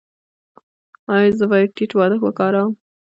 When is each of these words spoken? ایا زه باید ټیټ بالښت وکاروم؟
ایا 1.13 1.31
زه 1.39 1.45
باید 1.51 1.73
ټیټ 1.75 1.91
بالښت 1.97 2.21
وکاروم؟ 2.23 2.71